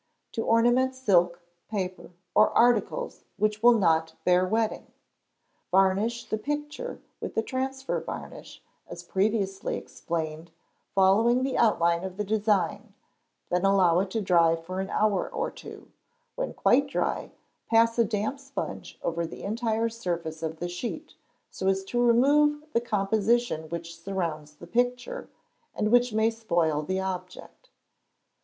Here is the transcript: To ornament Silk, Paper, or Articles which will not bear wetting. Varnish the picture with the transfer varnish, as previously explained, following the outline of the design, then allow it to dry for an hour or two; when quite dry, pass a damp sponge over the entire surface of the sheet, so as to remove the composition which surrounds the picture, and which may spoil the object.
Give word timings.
To 0.31 0.41
ornament 0.43 0.95
Silk, 0.95 1.43
Paper, 1.69 2.09
or 2.33 2.49
Articles 2.57 3.23
which 3.37 3.61
will 3.61 3.77
not 3.77 4.15
bear 4.25 4.47
wetting. 4.47 4.87
Varnish 5.69 6.25
the 6.25 6.39
picture 6.39 6.99
with 7.19 7.35
the 7.35 7.43
transfer 7.43 7.99
varnish, 8.01 8.63
as 8.87 9.03
previously 9.03 9.77
explained, 9.77 10.49
following 10.95 11.43
the 11.43 11.55
outline 11.55 12.03
of 12.03 12.17
the 12.17 12.23
design, 12.23 12.95
then 13.51 13.63
allow 13.63 13.99
it 13.99 14.09
to 14.09 14.21
dry 14.21 14.55
for 14.55 14.79
an 14.79 14.89
hour 14.89 15.29
or 15.29 15.51
two; 15.51 15.91
when 16.33 16.55
quite 16.55 16.87
dry, 16.87 17.29
pass 17.69 17.99
a 17.99 18.03
damp 18.03 18.39
sponge 18.39 18.97
over 19.03 19.27
the 19.27 19.43
entire 19.43 19.87
surface 19.87 20.41
of 20.41 20.57
the 20.57 20.67
sheet, 20.67 21.13
so 21.51 21.67
as 21.67 21.83
to 21.83 22.01
remove 22.01 22.63
the 22.73 22.81
composition 22.81 23.69
which 23.69 24.01
surrounds 24.03 24.55
the 24.55 24.65
picture, 24.65 25.29
and 25.75 25.91
which 25.91 26.11
may 26.11 26.31
spoil 26.31 26.81
the 26.81 26.99
object. 26.99 27.69